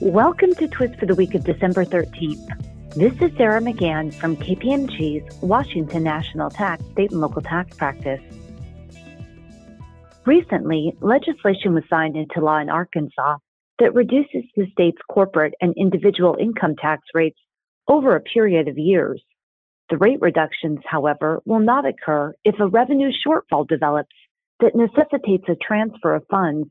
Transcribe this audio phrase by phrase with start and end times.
[0.00, 2.94] Welcome to Twist for the week of December 13th.
[2.94, 8.20] This is Sarah McGahan from KPMG's Washington National Tax State and Local Tax Practice.
[10.24, 13.38] Recently, legislation was signed into law in Arkansas
[13.80, 17.40] that reduces the state's corporate and individual income tax rates
[17.88, 19.20] over a period of years.
[19.90, 24.14] The rate reductions, however, will not occur if a revenue shortfall develops
[24.60, 26.68] that necessitates a transfer of funds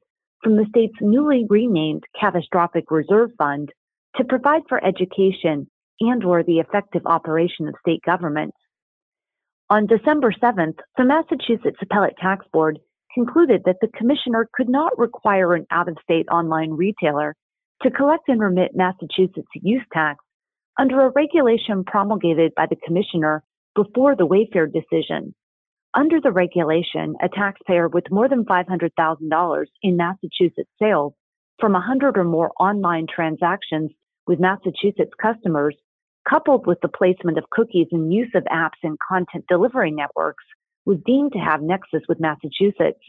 [0.48, 3.70] from the state's newly renamed Catastrophic Reserve Fund
[4.16, 5.70] to provide for education
[6.00, 8.54] and or the effective operation of state government.
[9.70, 12.80] On December 7th, the Massachusetts Appellate Tax Board
[13.14, 17.36] concluded that the commissioner could not require an out-of-state online retailer
[17.82, 20.24] to collect and remit Massachusetts use tax
[20.80, 23.44] under a regulation promulgated by the commissioner
[23.76, 25.36] before the Wayfair decision.
[25.98, 31.14] Under the regulation, a taxpayer with more than $500,000 in Massachusetts sales
[31.60, 33.90] from 100 or more online transactions
[34.28, 35.76] with Massachusetts customers,
[36.30, 40.44] coupled with the placement of cookies and use of apps and content delivery networks,
[40.86, 43.02] was deemed to have nexus with Massachusetts.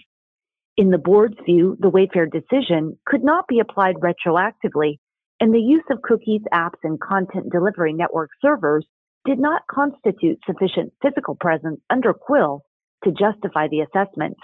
[0.78, 4.96] In the board's view, the Wayfair decision could not be applied retroactively,
[5.40, 8.86] and the use of cookies, apps, and content delivery network servers
[9.26, 12.62] did not constitute sufficient physical presence under Quill
[13.04, 14.36] to justify the assessment.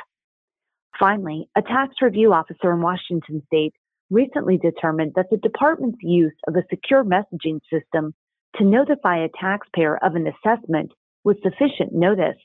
[0.98, 3.74] Finally, a tax review officer in Washington state
[4.10, 8.14] recently determined that the department's use of a secure messaging system
[8.56, 10.92] to notify a taxpayer of an assessment
[11.24, 12.38] was sufficient notice.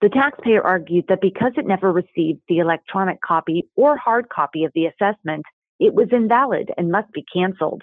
[0.00, 4.72] The taxpayer argued that because it never received the electronic copy or hard copy of
[4.74, 5.44] the assessment,
[5.80, 7.82] it was invalid and must be canceled.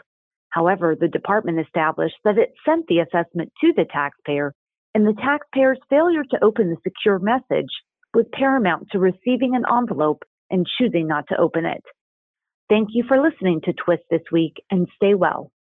[0.50, 4.54] However, the department established that it sent the assessment to the taxpayer
[4.94, 7.72] and the taxpayer's failure to open the secure message
[8.14, 11.84] was paramount to receiving an envelope and choosing not to open it.
[12.70, 15.52] Thank you for listening to Twist this week and stay well.